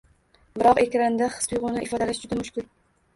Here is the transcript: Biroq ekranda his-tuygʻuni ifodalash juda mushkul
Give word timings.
Biroq 0.53 0.79
ekranda 0.83 1.27
his-tuygʻuni 1.35 1.83
ifodalash 1.89 2.23
juda 2.25 2.39
mushkul 2.41 2.67